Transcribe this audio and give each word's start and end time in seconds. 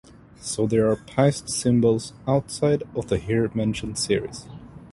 So 0.39 0.65
there 0.65 0.89
are 0.89 0.95
Paiste 0.95 1.47
cymbals 1.51 2.13
'outside' 2.27 2.81
of 2.95 3.09
the 3.09 3.19
here 3.19 3.51
mentioned 3.53 3.99
series. 3.99 4.47